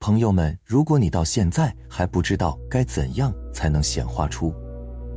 [0.00, 4.54] 朋友们，如果你到现在还不知道该怎样才能显化出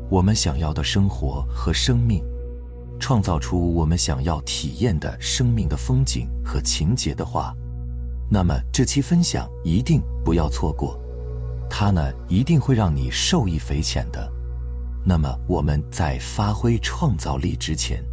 [0.10, 2.22] 我们想要的生活和生命，
[3.00, 7.56] 创造出我们想要体验的生命的风景和情节的话，
[8.30, 11.00] 那么这期分享一定不要错过，
[11.70, 14.30] 它呢一定会让你受益匪浅的。
[15.06, 18.04] 那么我们在发挥创造力之前，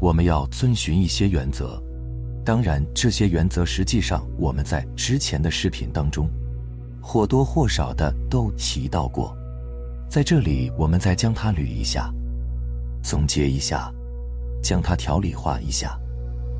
[0.00, 1.78] 我们要遵循一些原则。
[2.50, 6.28] 当然，这些原则实际上我们在之前的视频当中
[7.00, 9.36] 或多或少的都提到过，
[10.08, 12.12] 在这里我们再将它捋一下，
[13.04, 13.88] 总结一下，
[14.60, 15.96] 将它条理化一下，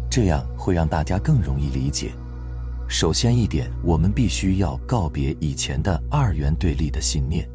[0.08, 2.12] 这样会让大家更容易理解。
[2.88, 7.50] 首先一点，我们必须要告别以前的二元对立的信念，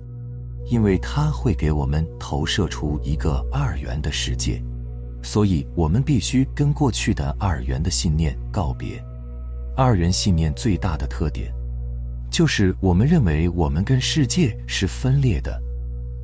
[0.65, 4.61] 因为它会给我们投射出一个二元的世界。
[5.25, 9.03] 所以，我们必须跟过去的二元的信念告别。
[9.75, 11.51] 二元信念最大的特点，
[12.29, 15.59] 就是我们认为我们跟世界是分裂的，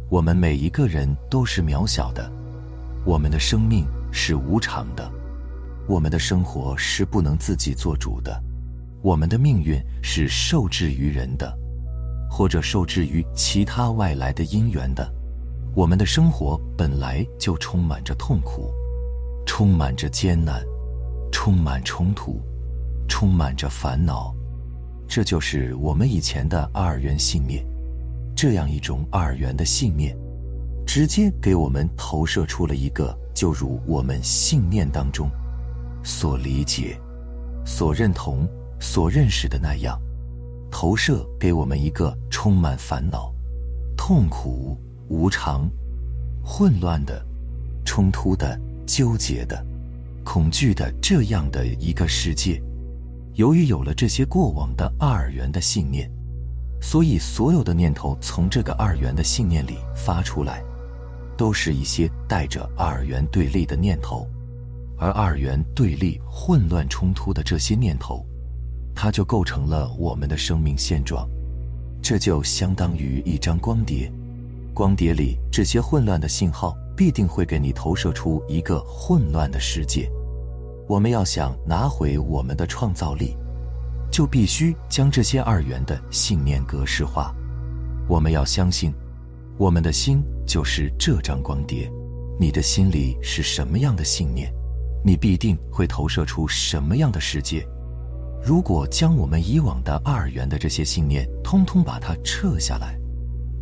[0.08, 2.32] 我们每一个人都是渺小的，
[3.04, 5.12] 我们的生命是无常的，
[5.88, 8.40] 我们的生活是不能自己做主的，
[9.02, 11.52] 我们的命运是受制于人的，
[12.30, 15.12] 或者受制于其他外来的因缘的，
[15.74, 18.72] 我们的生活本来就充满着痛苦。
[19.46, 20.64] 充满着艰难，
[21.32, 22.40] 充满冲突，
[23.08, 24.34] 充满着烦恼，
[25.08, 27.66] 这就是我们以前的二元信念。
[28.36, 30.18] 这样一种二元的信念，
[30.86, 35.30] 直接给我们投射出了一个，就如我们信念当中
[36.04, 37.00] 所理解、
[37.66, 38.48] 所认同、
[38.80, 40.02] 所认识的那样，
[40.72, 43.32] 投射给我们一个充满烦恼、
[43.96, 44.78] 痛苦、
[45.10, 45.70] 无常、
[46.44, 47.24] 混乱的、
[47.86, 48.60] 冲突的。
[48.86, 49.66] 纠结的、
[50.24, 52.62] 恐惧的这样的一个世界，
[53.36, 56.10] 由于有了这些过往的二元的信念，
[56.82, 60.64] 所以所有的念头从这个二元的信念里发出来，
[61.38, 64.28] 都是一些带着二元对立的念头，
[64.98, 68.26] 而二元对立、混乱冲突的这些念头，
[68.94, 71.28] 它就构成了我们的生命现状，
[72.02, 74.12] 这就相当于一张光碟，
[74.74, 76.76] 光碟里这些混乱的信号。
[77.02, 80.08] 必定会给你投射出一个混乱的世界。
[80.88, 83.36] 我们要想拿回我们的创造力，
[84.12, 87.34] 就必须将这些二元的信念格式化。
[88.08, 88.94] 我们要相信，
[89.58, 91.92] 我们的心就是这张光碟。
[92.40, 94.54] 你的心里是什么样的信念，
[95.04, 97.68] 你必定会投射出什么样的世界。
[98.44, 102.96] 如果将我们以往的二元的这些信念通通把它撤下来。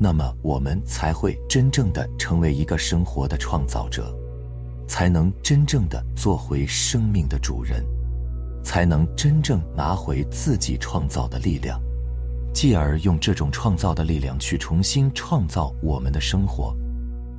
[0.01, 4.17] 那么我们才会真正的成为一个生活的创造者，
[4.87, 7.85] 才能真正的做回生命的主人，
[8.63, 11.77] 才能真正拿回自己创造的力量，
[12.53, 16.73] 继而用这种创造的力量去重新创造我们的生活。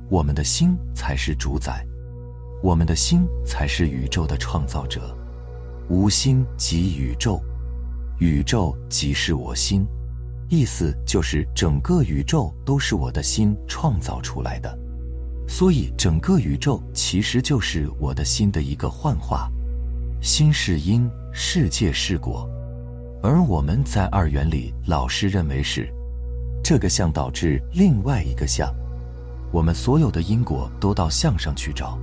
[0.07, 1.83] 我们的心才是主宰，
[2.61, 5.17] 我们的心才是宇宙的创造者。
[5.89, 7.41] 无心即宇宙，
[8.19, 9.83] 宇宙即是我心。
[10.51, 14.77] 意思就是，整个宇宙都是我的心创造出来的，
[15.47, 19.49] 所以整个宇宙其实就是我的心的一个幻化。
[20.21, 22.49] 心是因，世界是果，
[23.23, 25.89] 而我们在二元里老是认为是。
[26.61, 28.69] 这个相导致另外一个相，
[29.53, 31.97] 我们所有的因果都到相上去找，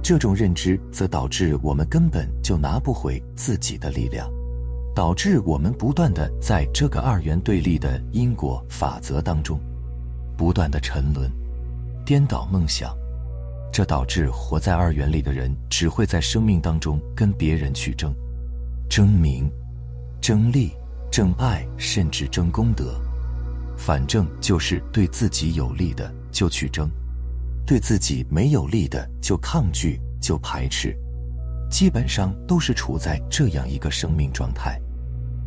[0.00, 4.30] 这种认知则导致我们根本就拿不回自己的力量。
[4.94, 9.58] 导致我们不断的在这个二元对立的因果法则当中，
[10.36, 11.30] 不断的沉沦，
[12.04, 12.94] 颠倒梦想，
[13.72, 18.14] 这导致活在二元里的人只会在生命当中跟别人去争，
[18.90, 19.50] 争名，
[20.20, 20.72] 争利，
[21.10, 23.00] 争爱，甚至争功德，
[23.78, 26.90] 反正就是对自己有利的就去争，
[27.66, 30.94] 对自己没有利的就抗拒就排斥。
[31.72, 34.78] 基本上都是处在这样一个生命状态，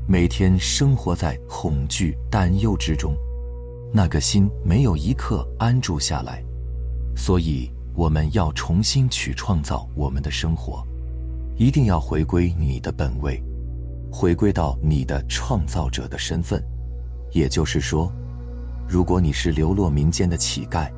[0.08, 3.16] 每天生活在恐惧、担忧之中，
[3.94, 6.44] 那个心没有一刻安住下来。
[7.16, 10.84] 所以，我们要重新去创造我们的生活，
[11.58, 13.40] 一定要回归你的本位，
[14.12, 16.60] 回归到你的创造者的身份。
[17.34, 18.12] 也就是说，
[18.90, 20.92] 如果你是流落民间的乞丐，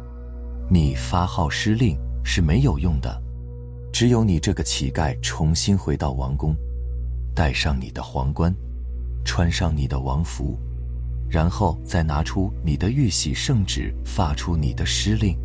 [0.69, 3.21] 你发号施令是没有用的。
[3.99, 6.55] 只有你这个乞丐重新回到王宫，
[7.33, 8.55] 戴上你的皇冠，
[9.25, 10.55] 穿上你的王服，
[11.27, 15.35] 然后再拿出你的玉玺圣旨，发出你的施令，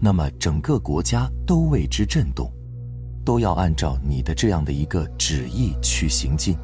[0.00, 2.52] 那么整个国家都为之震动，
[3.24, 6.56] 都要按照你的这样的一个旨意去行进，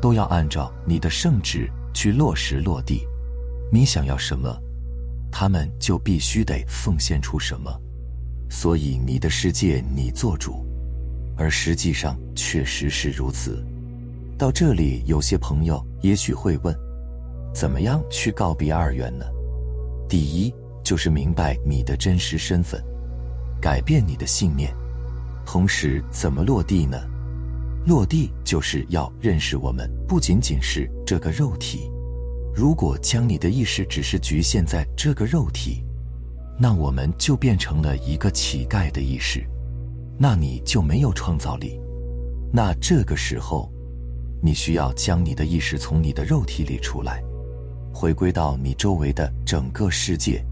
[0.00, 3.04] 都要按照你的圣旨去落实落地。
[3.72, 4.56] 你想要什么，
[5.32, 7.76] 他们就必须得奉献出什么。
[8.54, 10.64] 所以你的世界你做主，
[11.36, 13.66] 而实际上确实是如此。
[14.38, 16.72] 到这里，有些朋友也许会问：
[17.52, 19.26] 怎么样去告别二元呢？
[20.08, 20.54] 第一，
[20.84, 22.80] 就是明白你的真实身份，
[23.60, 24.72] 改变你的信念。
[25.44, 26.96] 同时，怎么落地呢？
[27.84, 31.90] 落地就是要认识我们不仅仅是这个肉体。
[32.54, 35.83] 如果将你的意识只是局限在这个肉体，
[36.58, 39.44] 那我们就变成了一个乞丐的意识，
[40.16, 41.80] 那你就没有创造力。
[42.52, 43.68] 那这个时候，
[44.40, 47.22] 你需要将你的意识从你的肉体里出来，
[47.92, 50.44] 回归到你周围的整个世界，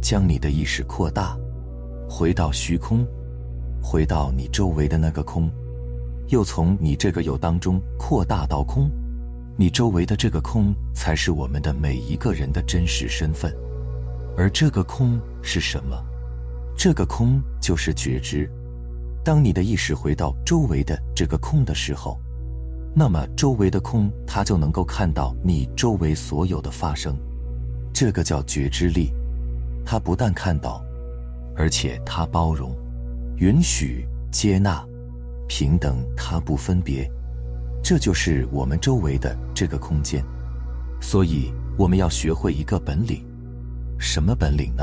[0.00, 1.36] 将你的意识扩大，
[2.08, 3.06] 回到虚空，
[3.82, 5.50] 回到你周围的那个空。
[6.28, 8.90] 又从你这个有当中扩大到空，
[9.56, 13.54] 你周围的这个空才是我们的每一个人的真实身份，
[14.36, 15.96] 而这个空是什么？
[16.76, 18.50] 这个空就是觉知。
[19.24, 22.20] 当你的意识回到周围的这个空的时候，
[22.94, 27.18] 那么周围的空它就能够看到你周围所有的发生，
[27.92, 29.12] 这个叫觉知力。
[29.84, 30.84] 它不但看到，
[31.56, 32.76] 而且它包容、
[33.38, 34.86] 允许、接纳。
[35.48, 37.10] 平等，它不分别，
[37.82, 40.24] 这就是我们周围的这个空间。
[41.00, 43.25] 所以，我们要学会一个本领，
[43.98, 44.82] 什么本领呢？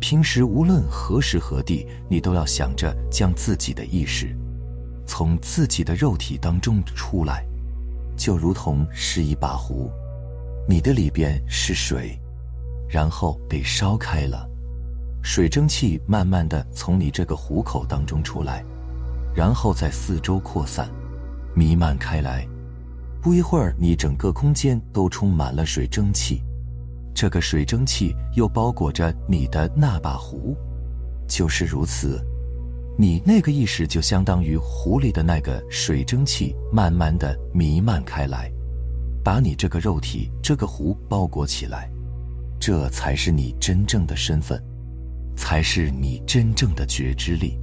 [0.00, 4.36] 平时无论何时何地，你都要想着将自己的意识
[5.06, 7.44] 从自己的肉体当中出来，
[8.16, 9.90] 就如同是一把壶，
[10.68, 12.16] 你的里边是水，
[12.88, 14.48] 然后被烧开了，
[15.22, 18.64] 水蒸气慢慢的从你这个壶口当中出来。
[19.34, 20.88] 然后在四周扩散，
[21.54, 22.46] 弥漫开来。
[23.20, 26.42] 不一会儿，你整个空间都充满了水蒸气。
[27.20, 30.56] 这个水蒸气又包裹着你的那把壶，
[31.26, 32.24] 就是如此。
[32.96, 38.48] 你那个意识就相当于壶里的那个水蒸气，慢慢的弥漫开来，
[39.24, 41.90] 把你这个肉体、这个壶包裹起来。
[42.60, 44.62] 这才是你真正的身份，
[45.36, 47.58] 才是你真正的觉知力。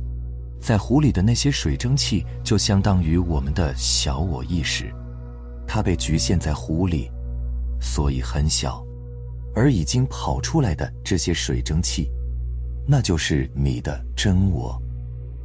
[0.59, 4.93] 在壶里的那些水蒸气，就相当于我们的小我意识，
[5.65, 7.09] 它被局限在壶里，
[7.79, 8.85] 所以很小。
[9.55, 12.11] 而已经跑出来的这些水蒸气，
[12.85, 14.79] 那就是你的真我，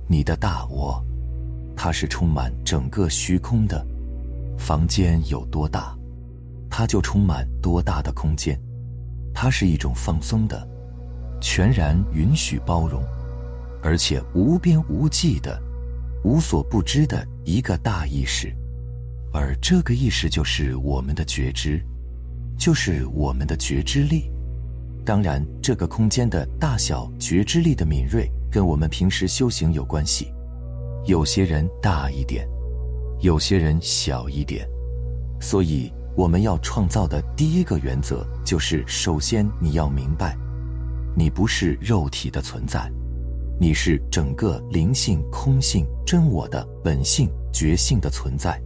[0.08, 1.02] 你的大我，
[1.76, 3.86] 它是充满整个虚空的。
[4.58, 5.96] 房间有多大，
[6.68, 8.60] 它就充满多大的空间。
[9.32, 10.68] 它是一种放松的，
[11.40, 13.02] 全然允许包容。
[13.82, 15.58] 而且无边无际的、
[16.22, 18.54] 无所不知的一个大意识，
[19.32, 21.82] 而这个意识就是我们的觉知，
[22.60, 24.30] 就是我们的觉知力。
[25.02, 30.30] 当然，这个空间的大小、觉知力的敏锐，跟我们平时修行有关系。
[31.06, 32.46] 有些人大一点，
[33.20, 34.68] 有些人小一点。
[35.40, 40.36] 所以，我们要创造的第一个原则，就是首先你要明白，
[41.16, 42.92] 你不是肉体的存在。
[43.58, 48.60] 你是整个灵性、空性、真我的本性、觉性的存在，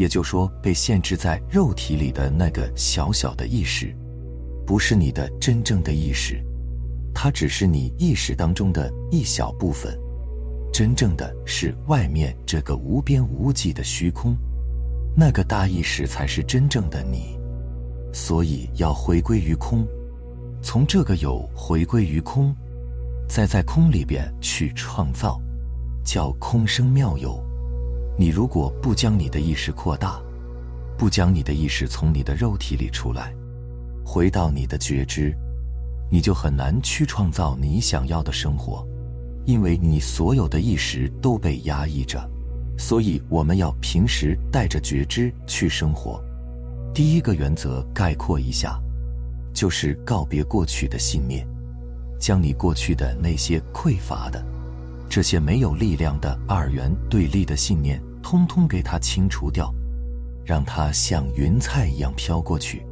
[0.00, 3.94] 也就说，被限制在肉体里的那个小小的意识，
[4.66, 6.42] 不是你的真正的意识，
[7.14, 9.94] 它只是你意识当中的一小部分。
[10.72, 14.34] 真正的是外面这个无边无际的虚空，
[15.14, 17.38] 那个大意识才是真正的你。
[18.10, 19.86] 所以要回归于空，
[20.62, 22.56] 从这个有回归于空。
[23.28, 25.38] 再在空里边去创造，
[26.02, 27.38] 叫空生妙有。
[28.20, 30.20] 你如果不将你的意识扩大，
[30.98, 33.34] 不将你的意识从你的肉体里出来，
[34.04, 35.34] 回到你的觉知，
[36.10, 38.86] 你就很难去创造你想要的生活，
[39.46, 42.22] 因为你所有的意识都被压抑着。
[42.76, 46.22] 所以我们要平时带着觉知去生活。
[46.92, 48.78] 第一个原则概括一下，
[49.54, 51.48] 就是告别过去的信念。
[52.18, 54.44] 将你过去的那些匮乏的、
[55.08, 59.74] 这些没有力量的二元对立的信念，通通给它清除掉，
[60.44, 62.84] 让它像云彩一样飘过去。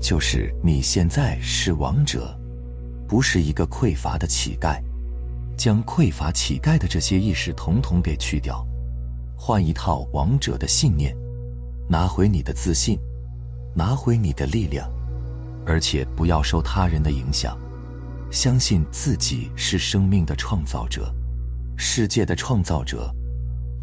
[0.00, 2.38] 就是你现在是王者，
[3.08, 4.78] 不是一个匮乏的乞丐。
[5.56, 8.66] 将匮乏乞丐的这些意识统统给去掉，
[9.36, 11.16] 换一套王者的信念，
[11.88, 12.98] 拿回你的自信，
[13.72, 14.90] 拿回你的力量，
[15.64, 17.56] 而且不要受他人的影响。
[18.32, 21.14] 相信自己是生命的创造者，
[21.76, 23.14] 世界的创造者，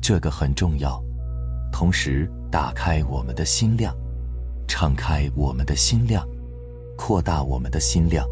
[0.02, 1.02] 这个很重要。
[1.72, 3.96] 同时，打开我们的心量，
[4.68, 6.28] 敞开我们的心量，
[6.98, 8.26] 扩大我们的心量。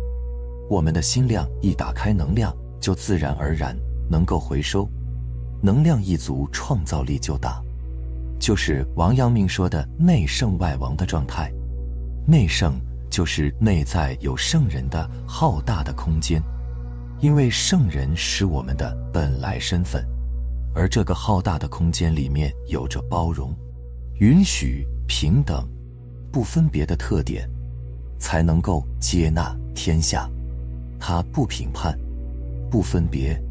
[0.69, 3.75] 我们的心量一打开，能量就自然而然
[4.09, 4.87] 能够回收。
[5.61, 7.61] 能量一足，创造力就大。
[8.39, 11.51] 就是王阳明说的“内圣外王”的状态。
[12.25, 16.41] 内圣就是内在有圣人的浩大的空间，
[17.19, 20.05] 因为圣人是我们的本来身份，
[20.73, 23.53] 而这个浩大的空间里面有着包容、
[24.19, 25.67] 允许、平等、
[26.31, 27.49] 不分别的特点，
[28.19, 30.29] 才能够接纳天下。
[30.99, 31.97] 它不评判，
[32.69, 33.41] 不分别，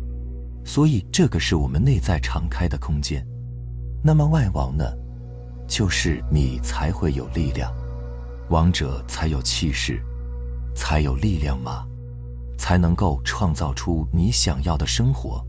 [0.64, 3.26] 所以这个是我们内在敞开的空间。
[4.02, 4.84] 那么外王呢？
[5.66, 7.70] 就是你才会有力量，
[8.48, 10.00] 王者才有气势，
[10.74, 11.86] 才有力量嘛，
[12.56, 15.44] 才能够创造出你想要的生活。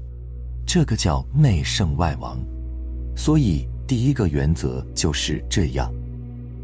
[0.71, 2.38] 这个叫内圣外王。
[3.17, 5.91] 所以第一个原则就是这样，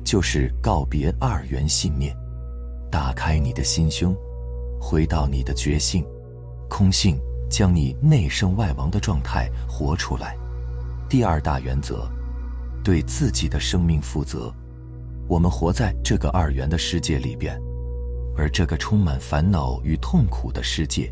[0.04, 2.16] 就是告别二元信念，
[2.92, 4.16] 打开你的心胸。
[4.80, 6.06] 回到你的觉性、
[6.70, 7.20] 空性，
[7.50, 10.38] 将你内圣外王的状态活出来。
[11.10, 12.08] 第二大原则，
[12.84, 14.54] 对自己的生命负责。
[15.28, 17.60] 我们活在这个二元的世界里边，
[18.38, 21.12] 而这个充满烦恼与痛苦的世界，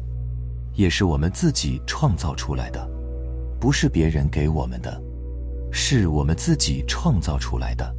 [0.74, 2.88] 也是我们自己创造出来的，
[3.60, 5.02] 不是别人给我们的，
[5.72, 7.96] 是我们自己创造出来的。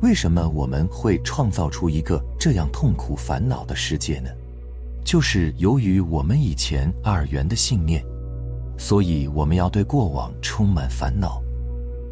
[0.00, 4.30] 为什么我们会创造出一个这样痛苦烦恼的世界呢？
[5.04, 8.04] 就是由于我们以前二元的信念，
[8.78, 11.42] 所以我们要对过往充满烦恼、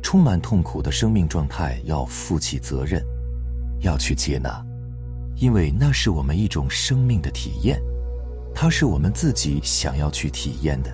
[0.02, 3.04] 充满痛苦的生命状态要负起责任，
[3.80, 4.64] 要去接纳，
[5.36, 7.80] 因为那是我们一种生命的体验，
[8.58, 10.90] 它是我们自己想要去体验的。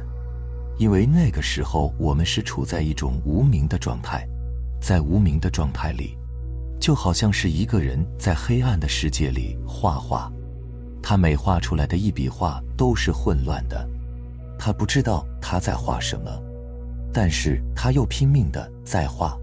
[0.78, 4.26] 因为那个时候我们是处在一种无名的状态，
[4.80, 6.18] 在无名的状态里，
[6.80, 10.28] 就好像是一个人在黑暗的世界里画画。
[11.00, 13.88] 他每画出来的一笔画都是混乱的，
[14.58, 16.30] 他不知道他在画什么，
[17.12, 19.38] 但是他又拼命的在画，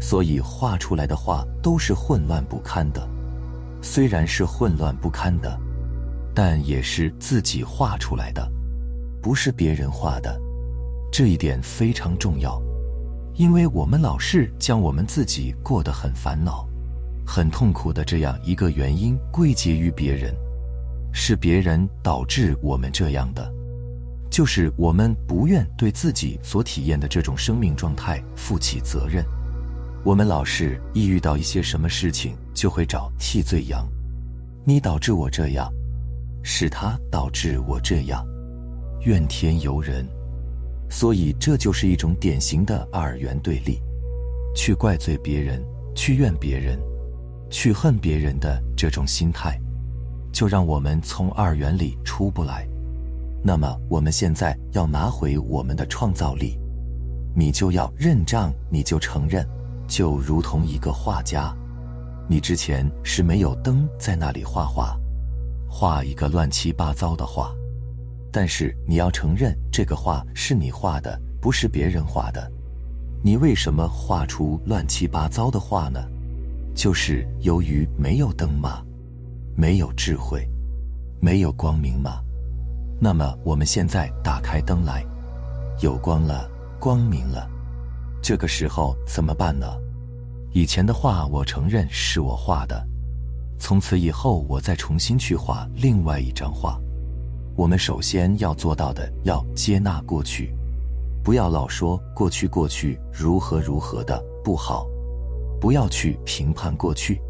[0.00, 3.06] 所以画出来的画都是混乱不堪的。
[3.82, 5.58] 虽然是混乱不堪的，
[6.34, 8.50] 但也是自己画出来的，
[9.20, 10.40] 不是别人画的。
[11.12, 12.60] 这一点非常重要，
[13.34, 16.66] 因为我们老是将我们自己过得很烦恼、
[17.26, 20.34] 很痛苦的这样一个原因归结于别人。
[21.12, 23.52] 是别人导致我们这样的，
[24.30, 29.22] 就是我们不愿对自己所体验的这种生命状态负起责任。
[30.02, 33.86] 我们老是一遇到一些什么事情，就会找替罪羊。
[34.64, 35.70] 你导致我这样，
[36.42, 38.26] 是他导致我这样，
[39.02, 40.06] 怨天尤人。
[40.90, 43.80] 所以这就是一种典型的二元对立，
[44.54, 46.78] 去怪罪别人，去怨别人，
[47.50, 49.58] 去恨别人的这种心态。
[50.32, 52.66] 就让我们从二元里出不来，
[53.42, 56.58] 那么我们现在要拿回我们的创造力，
[57.34, 59.46] 你就要认账，你就承认，
[59.86, 61.54] 就如同一个画家，
[62.28, 64.98] 你之前是没有灯在那里画画，
[65.74, 67.50] 画一个乱七八糟的画，
[68.30, 72.52] 但是你要承认这个画是你画的，不是别人画的，
[73.24, 75.98] 你为什么画出乱七八糟的画呢？
[76.74, 78.82] 就是由于没有灯嘛。
[79.54, 80.46] 没有智慧，
[81.20, 82.20] 没有光明吗？
[83.00, 85.04] 那么我们现在打开灯来，
[85.80, 87.48] 有光了，光明了。
[88.22, 89.66] 这个时候怎么办呢？
[90.52, 92.86] 以前的画我承认是我画的，
[93.62, 96.76] 从此以后我再重新去画另外一张画。
[97.54, 100.52] 我们首先要做到的，要接纳过去，
[101.22, 104.84] 不要老说过去过去如何如何的不好，
[105.60, 107.20] 不要去评判过去。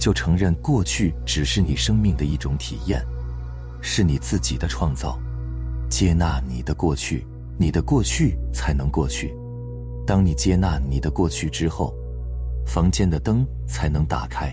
[0.00, 3.00] 就承认过去只是你生命的一种体验，
[3.80, 5.16] 是你自己的创造。
[5.88, 7.24] 接纳你的过去，
[7.56, 9.32] 你的过去才能过去。
[10.04, 11.94] 当你接纳你的过去之后，
[12.66, 14.52] 房间的灯才能打开，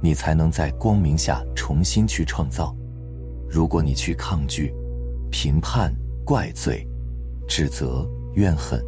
[0.00, 2.74] 你才能在光明下重新去创造。
[3.48, 4.74] 如果你去抗拒、
[5.30, 6.86] 评判、怪罪、
[7.48, 8.82] 指责、怨恨，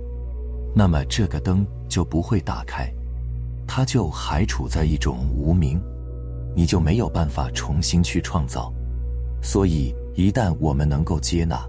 [0.74, 2.92] 那么这个灯就不会打开。
[3.66, 5.80] 它就还处在一种无名，
[6.54, 8.72] 你就没有办法重新去创造。
[9.42, 11.64] 所以，一旦我们能够接纳，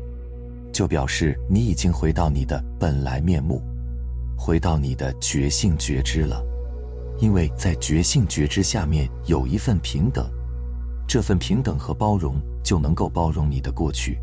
[0.74, 3.62] 就表示你已经回到你的本来面目，
[4.36, 6.43] 回到你的觉性觉知了。
[7.22, 10.28] 因为在觉性觉知下面有一份平等，
[11.08, 14.20] 这份平等和包容就能够包容你的过去。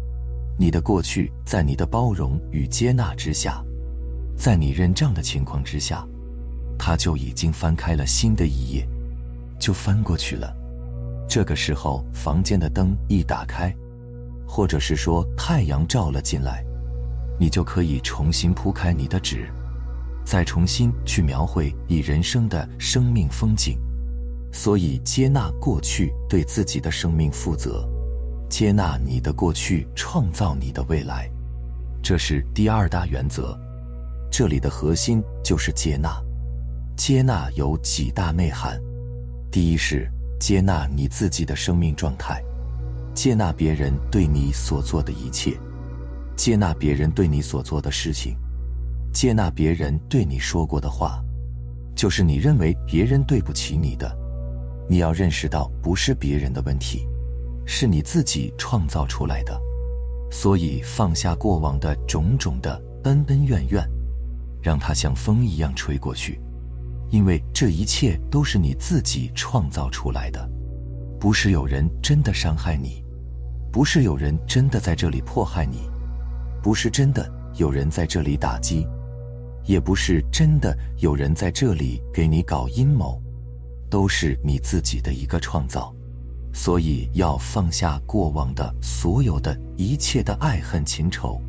[0.59, 3.65] 你的过去在你的包容与接纳之下，
[4.37, 6.07] 在你认账的情况之下。
[6.81, 8.89] 他就已经翻开了新的一页，
[9.59, 10.55] 就翻过去了。
[11.29, 13.75] 这个时候，房间的灯一打开，
[14.47, 16.65] 或者是说太阳照了进来，
[17.39, 19.49] 你就可以重新铺开你的纸，
[20.31, 23.79] 再重新去描绘你人生的生命风景。
[24.53, 27.89] 所以，接纳过去，对自己的生命负责，
[28.51, 31.31] 接纳你的过去，创造你的未来，
[32.03, 33.59] 这是第二大原则。
[34.31, 36.23] 这里的核心就是接纳。
[36.95, 38.79] 接纳有几大内涵，
[39.51, 40.07] 第一是。
[40.39, 42.41] 接纳你自己的生命状态，
[43.13, 45.59] 接纳别人对你所做的一切，
[46.37, 48.37] 接纳别人对你所做的事情，
[49.19, 51.21] 接纳别人对你说过的话，
[51.97, 54.17] 就是你认为别人对不起你的，
[54.89, 57.05] 你要认识到不是别人的问题，
[57.67, 59.61] 是你自己创造出来的，
[60.31, 63.85] 所以放下过往的种种的恩恩怨怨，
[64.63, 66.41] 让它像风一样吹过去。
[67.11, 70.49] 因为这一切都是你自己创造出来的，
[71.19, 73.03] 不是有人真的伤害你，
[73.73, 75.91] 不是有人真的在这里迫害你，
[76.63, 78.87] 不是真的有人在这里打击，
[79.65, 83.21] 也不是真的有人在这里给你搞阴谋，
[83.91, 85.95] 都是你自己的一个创造。
[86.53, 91.41] 所以要放下过往的所有的一切的爱恨情仇，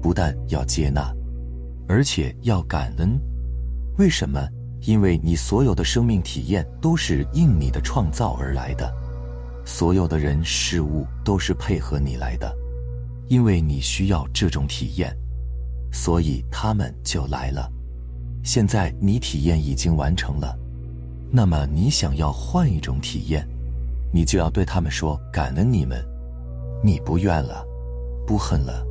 [0.00, 1.12] 不但要接纳，
[1.88, 3.18] 而且要感恩。
[3.98, 4.46] 为什么？
[4.82, 8.94] 因为你所有的生命体验都是应你的创造而来的，
[9.64, 12.54] 所有的人事物都是配合你来的，
[13.26, 15.16] 因为你需要这种体验，
[15.96, 17.72] 所以他们就来了。
[18.44, 20.54] 现在你体验已经完成了，
[21.32, 23.48] 那么你想要换一种体验，
[24.12, 26.04] 你就要对他们说感恩你们，
[26.84, 27.64] 你不怨了，
[28.26, 28.86] 不恨了。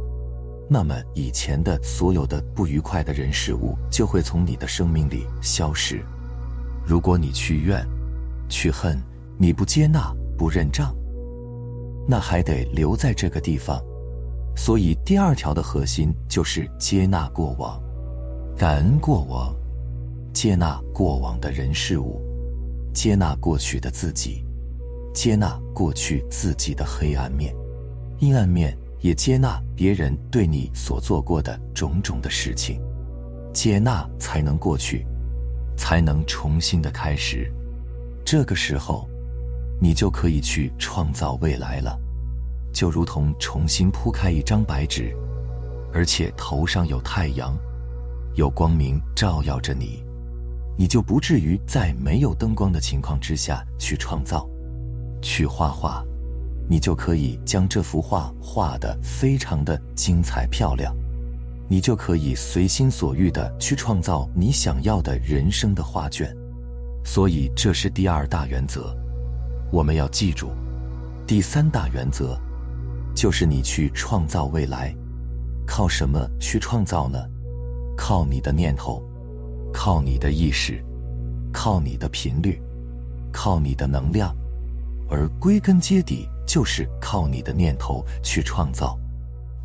[0.68, 6.04] 那么以前的所有的不愉快的人事物就会从你的生命里消失。
[6.84, 7.88] 如果你去怨、
[8.50, 9.00] 去恨，
[9.38, 10.94] 你不接纳、不认账，
[12.08, 13.80] 那还得留在这个地方。
[14.56, 17.82] 所以第二条的核心就是接纳过往，
[18.58, 19.56] 感恩过往，
[20.34, 22.22] 接纳过往的人事物，
[22.94, 24.44] 接纳过去的自己，
[25.14, 27.56] 接纳过去自己的黑暗面、
[28.20, 28.78] 阴暗面。
[29.02, 32.82] 也接纳别人对你所做过的种种的事情，
[33.54, 35.06] 接纳才能过去，
[35.78, 37.54] 才能重新的开始。
[38.26, 39.08] 这个时候，
[39.80, 42.00] 你就可以去创造未来了，
[42.76, 45.16] 就如同重新铺开一张白纸，
[45.94, 47.58] 而且头上有太阳，
[48.36, 50.04] 有光明照耀着你，
[50.78, 54.46] 你就不至于在没有灯光的情况之下去创造，
[55.22, 56.04] 去画画。
[56.68, 60.94] 你就可以将这幅画画得非常的精彩漂亮，
[61.70, 66.36] 你就可以随心所欲的去创造你想要的人生的画卷。
[67.06, 68.94] 所以这是第二大原则，
[69.72, 70.52] 我们要记住。
[71.26, 72.38] 第三大原则，
[73.16, 74.94] 就是你去创造未来，
[75.66, 77.18] 靠什么去创造呢？
[77.98, 79.02] 靠你的念头，
[79.74, 80.84] 靠你的意识，
[81.52, 82.62] 靠你的频率，
[83.32, 84.36] 靠你的能量，
[85.10, 86.28] 而归根结底。
[86.48, 88.96] 就是靠你的念头去创造，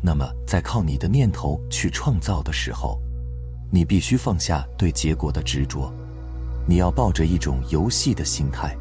[0.01, 2.99] 那么在靠你的念头去创造的时候，
[3.69, 5.93] 你必须放下对结果的执着，
[6.67, 8.75] 你要抱着一种游戏的心态。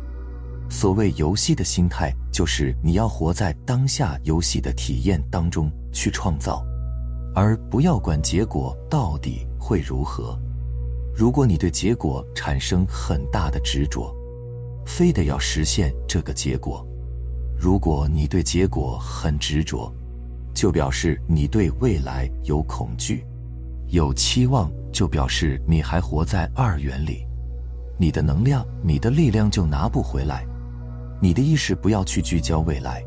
[0.70, 6.64] 所谓游戏的心态，就是你要活在当下游戏的体验当中去创造，
[7.34, 10.38] 而不要管结果到底会如何。
[11.12, 14.14] 如果你对结果产生很大的执着，
[14.86, 16.86] 非得要实现这个结果。
[17.58, 19.92] 如果你对结果很执着，
[20.54, 23.26] 就表示你对未来有恐惧、
[23.88, 27.26] 有期望，就表示你还活在二元里，
[27.98, 30.46] 你的能量、你的力量就拿不回来。
[31.22, 33.04] 你的意识不要去聚焦未来，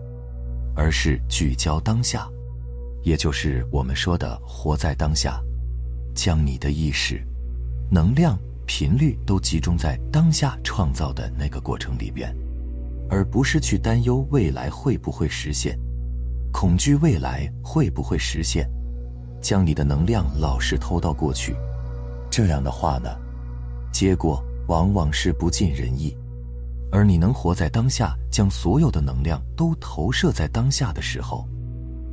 [0.75, 2.29] 而是聚焦当下，
[3.01, 5.41] 也就是我们说的活在当下，
[6.13, 7.25] 将你的意识、
[7.89, 12.31] 能量、频率都集中在当下创造的那个过程里边。
[13.09, 15.77] 而不是去担忧未来会不会实现，
[16.51, 18.67] 恐惧未来会不会实现，
[19.41, 21.55] 将你的能量老是投到过去，
[22.29, 23.09] 这样的话呢，
[23.91, 26.15] 结果往往是不尽人意。
[26.93, 31.43] 而你能活在当下，将所有的能量都投射在当下的时候，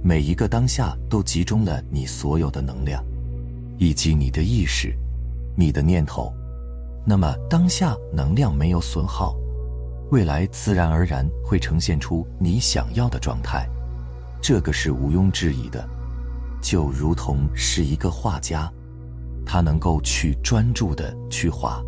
[0.02, 3.04] 每一个当下都集中了你所有的能量，
[3.76, 4.96] 以及你的意识、
[5.54, 6.32] 你的念头，
[7.06, 9.36] 那么当下能量没有损耗。
[10.10, 13.68] 未来自然而然会呈现出你想要的状态，
[14.40, 15.86] 这个是毋庸置疑的。
[16.62, 18.72] 就如同是一个画家，
[19.44, 21.84] 他能够去专注的去画，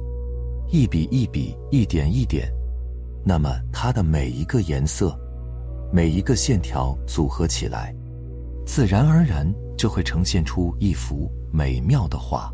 [0.70, 2.52] 一笔一笔，一点一点，
[3.25, 5.17] 那么它的每一个颜色、
[5.93, 7.95] 每一个线条组合起来，
[8.67, 12.53] 自然而然就会呈现出一幅美妙的画。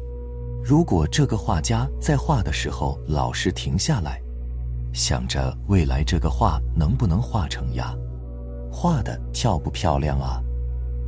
[0.63, 4.21] 如果这个画家在画的时候老是停下来，
[4.93, 7.95] 想着未来这个画能不能画成呀？
[8.71, 10.43] 画的漂不漂亮啊？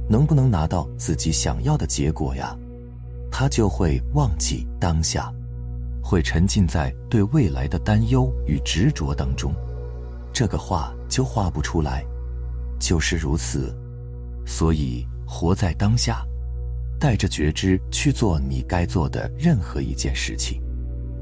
[0.08, 2.56] 能不能拿到自己想要的结果呀？
[3.30, 5.32] 他就会忘记当下，
[6.10, 9.54] 会沉浸在对未来的担忧与执着当中，
[10.32, 12.04] 这个画就画不出来。
[12.80, 13.72] 就是如此，
[14.44, 16.26] 所以活在当下，
[16.98, 20.60] 带着觉知去做你该做的任何一件事情，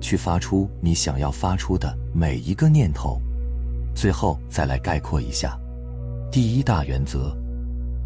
[0.00, 3.20] 去发出你想要发出的每一个念头。
[3.94, 5.60] 最后再来概括一下，
[6.32, 7.36] 第一大原则。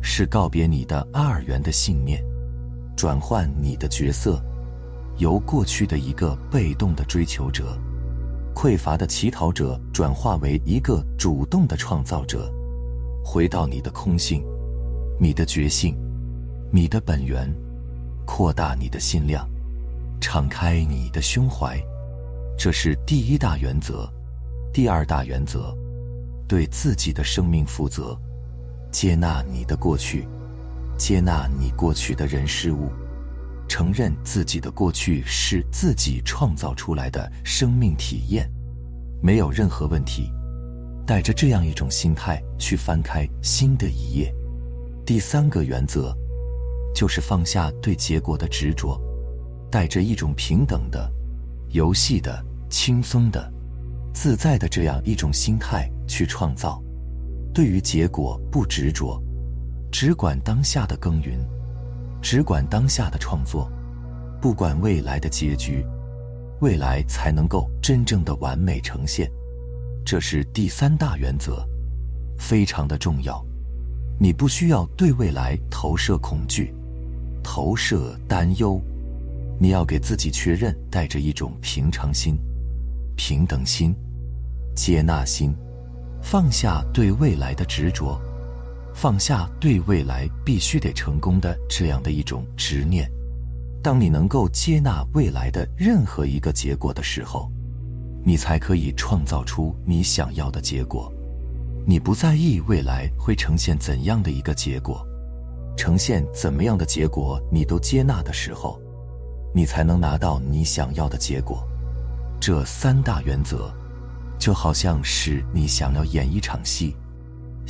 [0.03, 2.21] 是告别你的二元的信念，
[2.97, 4.42] 转换你的角色，
[5.18, 7.79] 由过去的一个被动的追求者、
[8.55, 12.53] 匮乏的乞讨者，转化为一个主动的创造者，
[13.25, 14.44] 回到你的空性、
[15.20, 15.96] 你的觉性、
[16.70, 17.53] 你的本源，
[18.25, 19.48] 扩大你的心量，
[20.20, 21.81] 敞开你的胸怀。
[22.59, 24.11] 这是第一大原则。
[24.72, 25.77] 第二大原则，
[26.48, 28.18] 对自己的生命负责。
[28.90, 30.27] 接纳你的过去，
[30.96, 32.90] 接纳你过去的人事物，
[33.72, 38.46] 承认自己的过去是自己创造出来的生命体验，
[39.22, 40.30] 没有任何问题。
[41.06, 44.30] 带着这样一种心态去翻开新的一页。
[45.06, 46.14] 第三个原则，
[46.94, 49.00] 就是放下对结果的执着，
[49.70, 51.11] 带着一种平等的、
[51.70, 53.50] 游戏的、轻松的、
[54.12, 56.78] 自在的这样一种心态去创造。
[57.54, 59.18] 对于结果不执着，
[59.90, 61.42] 只管当下的耕耘，
[62.22, 63.70] 只管当下的创作，
[64.40, 65.85] 不管未来的结局，
[66.61, 69.28] 未来才能够真正的完美呈现。
[70.04, 71.66] 这是第三大原则，
[72.38, 73.44] 非常的重要。
[74.18, 76.72] 你不需要对未来投射恐惧、
[77.42, 78.80] 投射担忧，
[79.58, 82.38] 你要给自己确认，带着一种平常心、
[83.16, 83.94] 平等心、
[84.76, 85.52] 接纳心。
[86.22, 88.20] 放下对未来的执着，
[88.94, 93.11] 放下对未来必须得成功的这样的一种执念。
[93.83, 97.50] 当你能够接纳未来的任何一个结果的时候，
[98.24, 101.12] 你才可以创造出你想要的结果。
[101.85, 105.05] 你不在意未来会呈现怎样的一个结果，
[105.76, 108.81] 呈现怎么样的结果你都接纳的时候，
[109.55, 111.66] 你才能拿到你想要的结果。
[112.40, 113.72] 这三大原则。
[114.38, 116.96] 就好像是你想要演一场戏，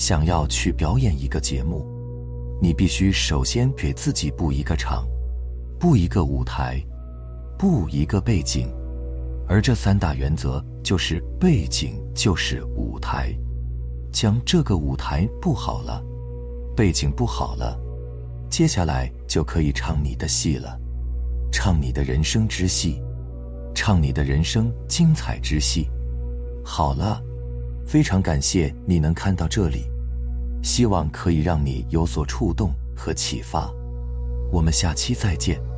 [0.03, 1.87] 想要去表演一个节目，
[2.61, 5.07] 你必须首先给自己布一个场，
[5.79, 6.83] 布一个舞台，
[7.57, 8.69] 布一个背景，
[9.47, 13.33] 而这三大原则就是背景就是舞台，
[14.11, 16.05] 将这个舞台布好了，
[16.75, 17.79] 背景布好了，
[18.51, 20.77] 接下来就可以唱你的戏了，
[21.53, 23.01] 唱你的人生之戏，
[23.73, 25.89] 唱你的人生精彩之戏。
[26.65, 27.23] 好了，
[27.87, 29.85] 非常感谢你能看到这里，
[30.63, 33.71] 希望可以让你有所触动和启发。
[34.53, 35.72] 我们下期再见。